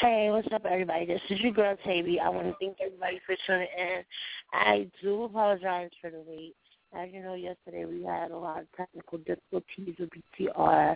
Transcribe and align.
Hey, 0.00 0.28
what's 0.30 0.46
up, 0.52 0.64
everybody? 0.64 1.06
This 1.06 1.20
is 1.28 1.40
your 1.40 1.50
girl, 1.50 1.76
TayVi. 1.84 2.20
I 2.20 2.28
want 2.28 2.46
to 2.46 2.54
thank 2.60 2.76
everybody 2.80 3.20
for 3.26 3.34
tuning 3.48 3.66
in. 3.76 4.04
I 4.52 4.86
do 5.02 5.24
apologize 5.24 5.90
for 6.00 6.08
the 6.10 6.22
wait. 6.24 6.54
As 6.94 7.08
you 7.12 7.20
know, 7.20 7.34
yesterday 7.34 7.84
we 7.84 8.04
had 8.04 8.30
a 8.30 8.36
lot 8.36 8.60
of 8.60 8.66
technical 8.76 9.18
difficulties 9.18 9.96
with 9.98 10.10
BTR, 10.38 10.94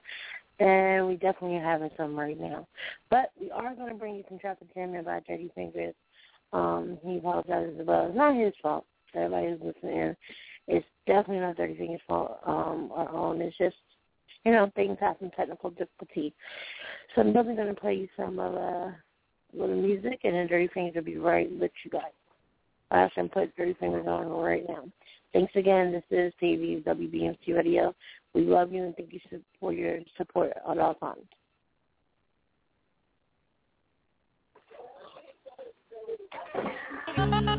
and 0.60 1.08
we 1.08 1.14
definitely 1.16 1.56
are 1.56 1.64
having 1.64 1.90
some 1.96 2.16
right 2.16 2.38
now. 2.38 2.68
But 3.10 3.32
we 3.40 3.50
are 3.50 3.74
going 3.74 3.88
to 3.88 3.96
bring 3.96 4.14
you 4.14 4.24
some 4.28 4.38
traffic 4.38 4.72
jamming 4.72 5.02
by 5.02 5.20
Dirty 5.26 5.50
Fingers. 5.52 5.94
Um, 6.52 6.96
he 7.04 7.16
apologizes 7.16 7.80
as 7.80 7.86
well. 7.86 8.06
It's 8.06 8.16
not 8.16 8.36
his 8.36 8.52
fault. 8.62 8.86
Everybody 9.16 9.48
who's 9.48 9.74
listening. 9.74 10.14
It's 10.68 10.86
definitely 11.08 11.40
not 11.40 11.56
Dirty 11.56 11.74
Fingers' 11.76 12.00
fault 12.06 12.38
um, 12.46 12.92
or 12.94 13.10
own. 13.10 13.40
It's 13.42 13.58
just, 13.58 13.74
you 14.44 14.52
know, 14.52 14.70
things 14.74 14.96
have 15.00 15.16
some 15.20 15.30
technical 15.30 15.70
difficulty. 15.70 16.34
So 17.14 17.20
I'm 17.20 17.32
definitely 17.32 17.62
going 17.62 17.74
to 17.74 17.80
play 17.80 17.94
you 17.94 18.08
some 18.16 18.38
of 18.38 18.54
uh, 18.54 18.90
little 19.52 19.80
music, 19.80 20.20
and 20.24 20.34
then 20.34 20.46
Dirty 20.46 20.68
Fingers 20.72 20.94
will 20.96 21.02
be 21.02 21.18
right 21.18 21.50
with 21.58 21.70
you 21.84 21.90
guys. 21.90 22.02
I 22.90 23.08
can 23.14 23.28
put 23.28 23.56
Dirty 23.56 23.74
Fingers 23.74 24.06
on 24.06 24.28
right 24.28 24.64
now. 24.68 24.84
Thanks 25.32 25.52
again. 25.56 25.92
This 25.92 26.02
is 26.10 26.32
TayVi 26.42 26.84
WBMC 26.84 27.56
Radio. 27.56 27.94
We 28.34 28.42
love 28.42 28.72
you 28.72 28.84
and 28.84 28.96
thank 28.96 29.12
you 29.12 29.20
for 29.60 29.72
your 29.72 30.00
support 30.16 30.52
all 30.66 30.94
times. 30.94 31.22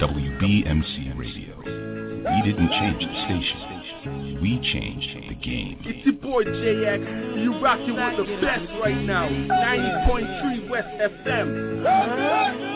WBMC 0.00 1.18
Radio. 1.18 1.56
We 1.58 2.50
didn't 2.50 2.70
change 2.70 3.04
the 3.04 3.12
station. 3.26 4.38
We 4.40 4.58
changed 4.72 5.28
the 5.28 5.34
game. 5.34 5.78
It's 5.84 6.06
your 6.06 6.14
boy 6.14 6.44
JX. 6.44 7.42
You 7.42 7.60
rocking 7.60 7.96
with 7.96 8.16
the 8.16 8.24
best 8.40 8.66
right 8.80 8.96
now. 8.96 9.28
90.3 9.28 10.70
West 10.70 10.88
FM. 10.88 12.69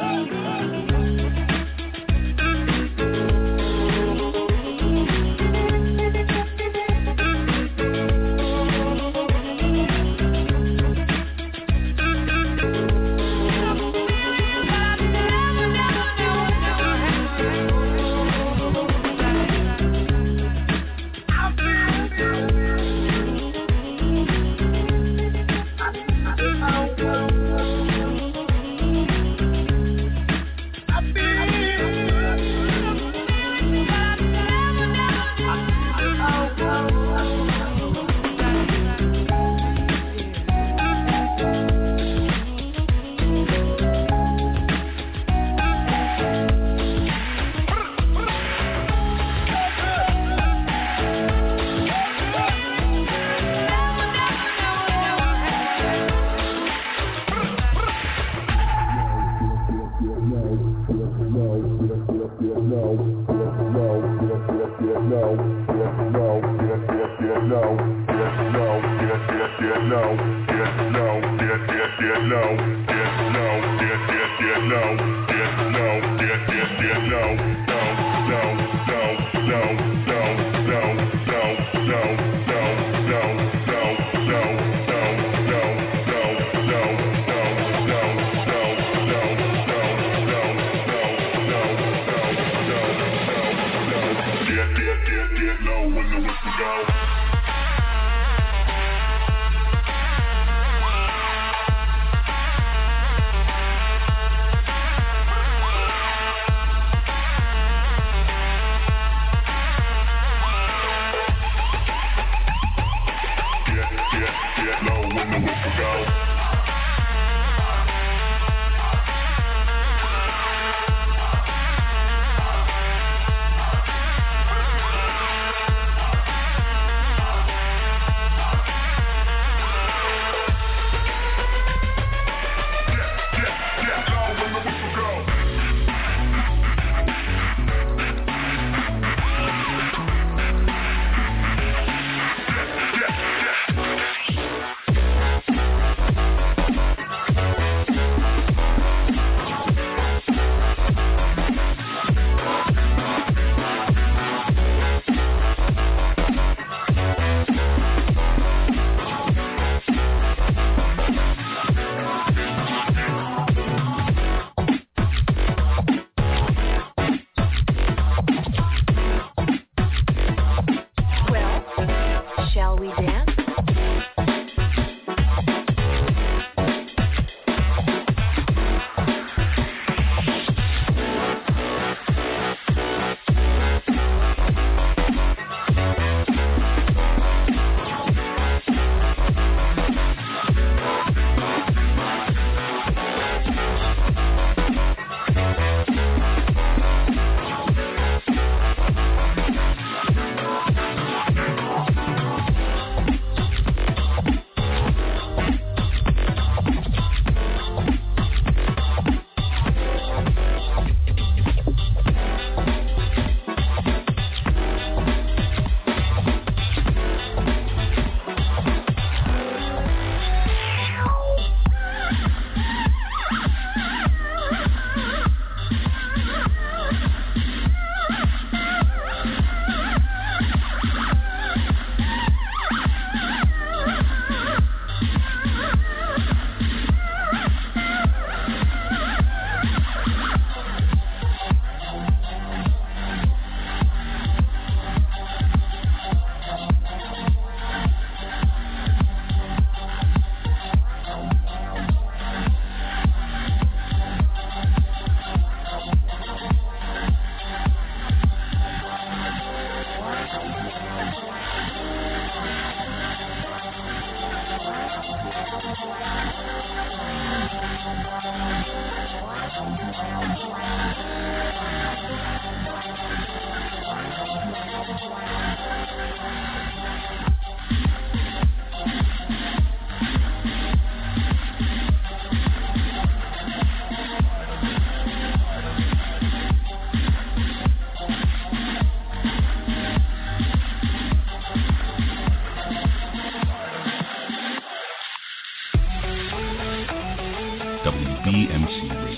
get 72.05 72.23
low, 72.25 72.57
get 72.87 73.15
low, 73.35 73.55
get 73.81 74.01
get 74.13 74.31
get 74.41 74.63
low, 74.73 74.91
get 75.27 75.53
low, 75.73 76.01
get 76.19 76.47
get 76.49 76.69
get 76.81 77.03
low. 77.09 77.54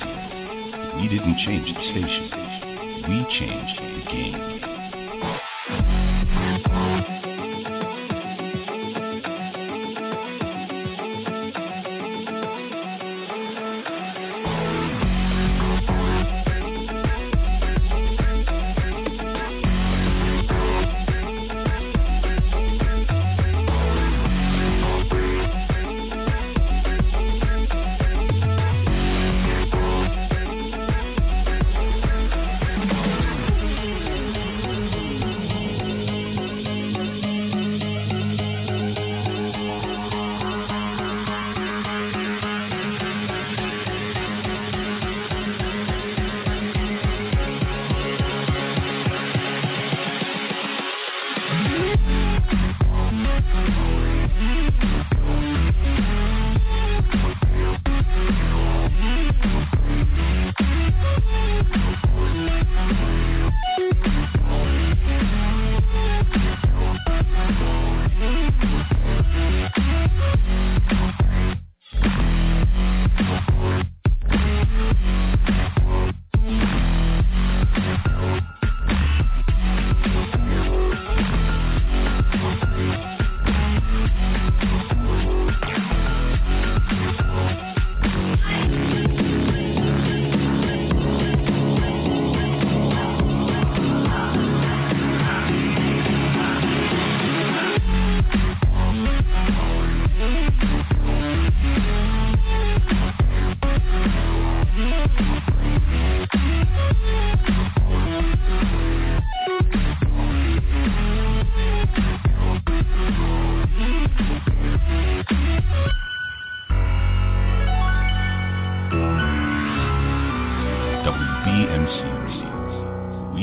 We 0.01 1.09
didn't 1.09 1.39
change 1.45 1.73
the 1.75 1.83
station. 1.91 2.31
We 3.09 3.25
changed 3.39 3.81
the 3.81 4.11
game. 4.11 4.76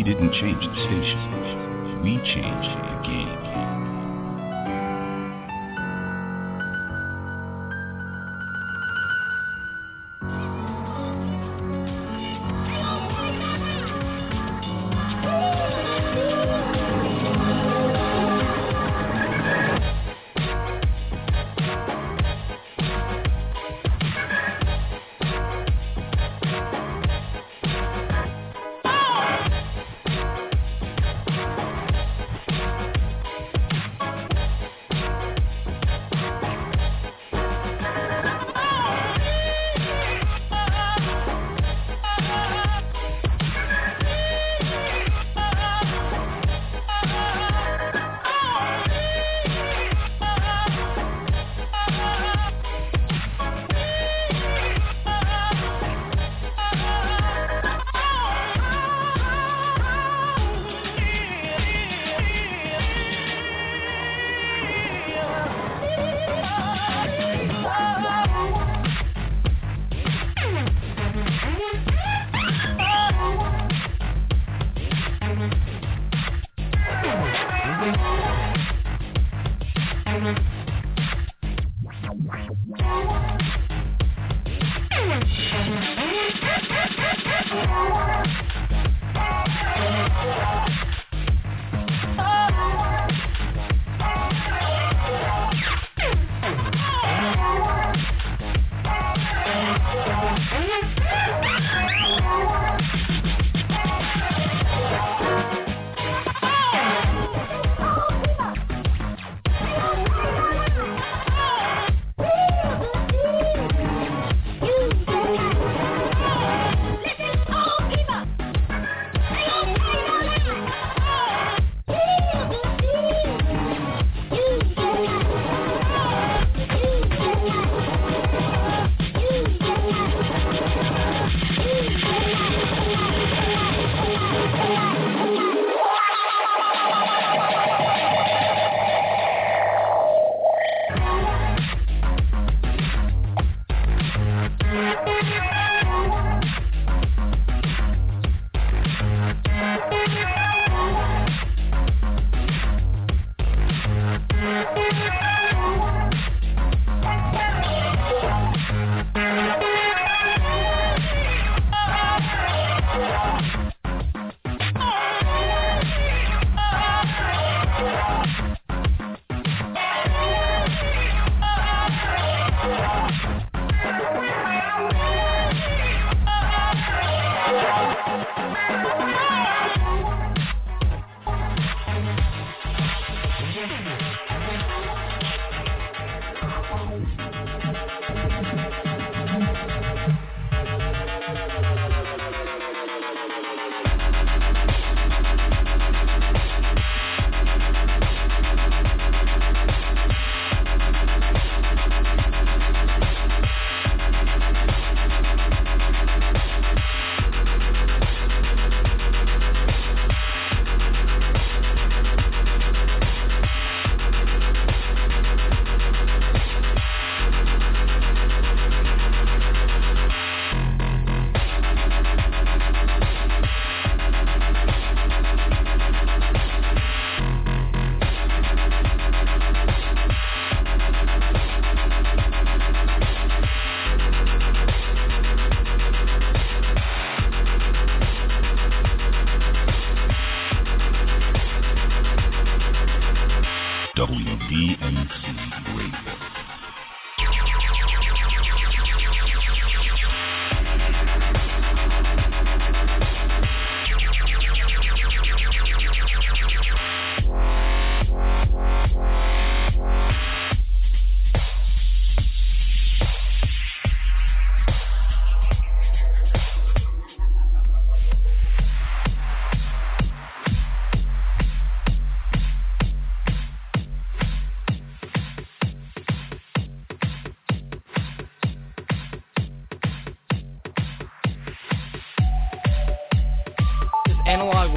didn't 0.03 0.33
change 0.33 0.59
the 0.59 0.75
station. 0.83 2.01
We 2.03 2.17
changed 2.17 2.43
the 2.43 3.07
game. 3.07 3.72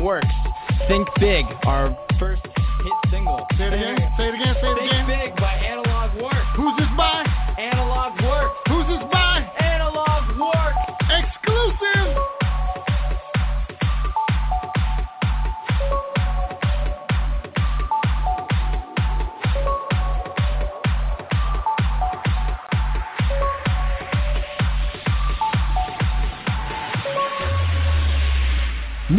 works. 0.07 0.29
Think 0.87 1.09
Big, 1.19 1.45
our 1.65 1.99
first 2.21 2.41
hit 2.45 3.11
single. 3.11 3.45
Say 3.59 3.67
it 3.67 3.73
again. 3.73 4.13
Say 4.17 4.29
it 4.29 4.35
again. 4.35 4.56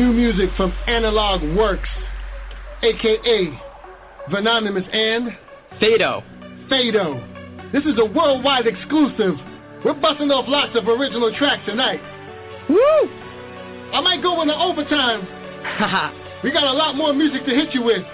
Music 0.05 0.49
from 0.55 0.71
Analog 0.87 1.41
Works, 1.57 1.89
aka 2.83 3.61
Venonymous 4.29 4.83
and 4.91 5.29
Fado. 5.81 6.23
Fado. 6.69 7.71
This 7.71 7.83
is 7.83 7.97
a 7.97 8.05
worldwide 8.05 8.67
exclusive. 8.67 9.35
We're 9.83 9.99
busting 9.99 10.29
off 10.29 10.45
lots 10.47 10.77
of 10.77 10.87
original 10.87 11.33
tracks 11.37 11.65
tonight. 11.65 11.99
Woo! 12.69 13.09
I 13.93 14.01
might 14.01 14.21
go 14.21 14.41
into 14.41 14.55
overtime. 14.55 15.25
Haha. 15.63 16.23
We 16.43 16.51
got 16.51 16.65
a 16.69 16.71
lot 16.71 16.95
more 16.95 17.13
music 17.13 17.45
to 17.45 17.51
hit 17.51 17.73
you 17.73 17.81
with. 17.81 18.05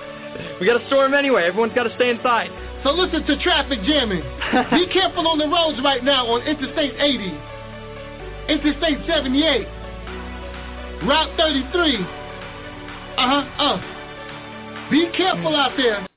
We 0.62 0.66
got 0.66 0.82
a 0.82 0.88
storm 0.88 1.14
anyway. 1.14 1.44
Everyone's 1.44 1.74
got 1.76 1.84
to 1.84 1.94
stay 1.96 2.10
inside. 2.10 2.48
So 2.82 2.92
listen 2.92 3.28
to 3.28 3.36
traffic 3.44 3.84
jamming. 3.84 4.24
Be 4.72 4.88
careful 4.94 5.28
on 5.28 5.38
the 5.38 5.48
roads 5.52 5.78
right 5.84 6.02
now 6.02 6.28
on 6.28 6.42
Interstate 6.48 6.96
80, 6.96 7.36
Interstate 8.48 9.06
78, 9.06 9.68
Route 11.06 11.36
33. 11.38 11.98
Uh-huh, 13.18 13.44
uh. 13.60 14.90
Be 14.90 15.12
careful 15.16 15.56
out 15.56 15.76
there. 15.76 16.08